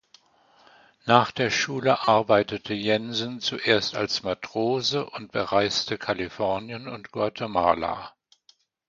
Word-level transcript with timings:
Nach 1.05 1.29
der 1.29 1.51
Schule 1.51 2.07
arbeitete 2.07 2.73
Jensen 2.73 3.39
zuerst 3.39 3.93
als 3.93 4.23
Matrose 4.23 5.05
und 5.07 5.31
bereiste 5.31 5.99
Kalifornien 5.99 6.87
und 6.87 7.11
Guatemala. 7.11 8.11